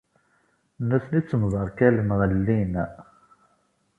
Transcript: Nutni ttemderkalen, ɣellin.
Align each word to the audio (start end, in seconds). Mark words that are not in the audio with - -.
Nutni 0.87 1.19
ttemderkalen, 1.23 2.09
ɣellin. 2.19 2.73